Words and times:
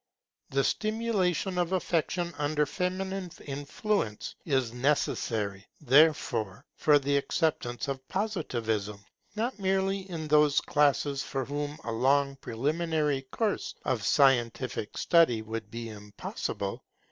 The 0.49 0.63
stimulation 0.63 1.59
of 1.59 1.73
affection 1.73 2.33
under 2.39 2.65
feminine 2.65 3.29
influence 3.45 4.33
is 4.45 4.73
necessary, 4.73 5.67
therefore, 5.79 6.65
for 6.75 6.97
the 6.97 7.17
acceptance 7.17 7.87
of 7.87 8.07
Positivism, 8.07 9.05
not 9.35 9.59
merely 9.59 10.09
in 10.09 10.27
those 10.27 10.59
classes 10.59 11.21
for 11.21 11.45
whom 11.45 11.77
a 11.83 11.91
long 11.91 12.35
preliminary 12.37 13.27
course 13.31 13.75
of 13.85 14.03
scientific 14.03 14.97
study 14.97 15.43
would 15.43 15.69
be 15.69 15.89
impossible. 15.89 16.83